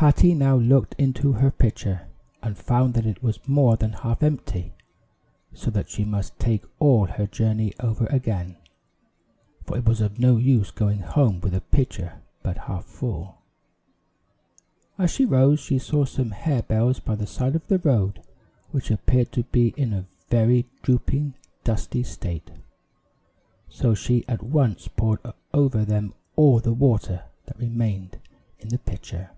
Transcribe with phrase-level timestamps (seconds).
[0.00, 2.02] Patty now looked into her pitcher
[2.40, 4.72] and found that it was more than half empty,
[5.54, 8.58] so that she must take all her journey over again;
[9.64, 13.38] for it was of no use going home with a pitcher but half full.
[14.98, 18.22] As she rose, she saw some hare bells by the side of the road
[18.70, 22.52] which appeared to be in a very drooping, dusty state,
[23.68, 25.18] so she at once poured
[25.52, 28.20] over them all the water that remained
[28.60, 29.30] in the pitcher.